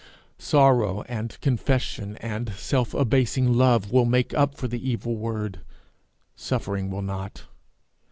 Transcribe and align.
Sorrow 0.39 1.03
and 1.03 1.39
confession 1.41 2.15
and 2.17 2.53
self 2.53 2.95
abasing 2.95 3.53
love 3.53 3.91
will 3.91 4.05
make 4.05 4.33
up 4.33 4.55
for 4.57 4.67
the 4.67 4.89
evil 4.89 5.15
word; 5.15 5.59
suffering 6.35 6.89
will 6.89 7.03
not. 7.03 7.43